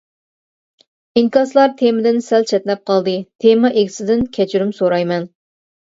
[1.21, 3.15] ئىنكاسلار تېمىدىن سەل چەتنەپ قالدى،
[3.45, 5.33] تېما ئىگىسىدىن كەچۈرۈم سورايمەن.